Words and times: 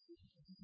institutions 0.00 0.63